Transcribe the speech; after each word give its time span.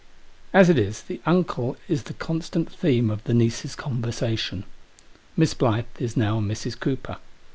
As 0.51 0.67
it 0.67 0.79
is, 0.79 1.03
the 1.03 1.21
uncle 1.27 1.77
is 1.87 2.01
the 2.01 2.15
constant 2.15 2.71
theme 2.71 3.11
of 3.11 3.23
the 3.25 3.35
niece's 3.35 3.75
conversation. 3.75 4.63
Miss 5.37 5.53
Blyth 5.53 5.85
is 6.01 6.17
now 6.17 6.39
Mrs. 6.39 6.75
Cooper. 6.79 7.17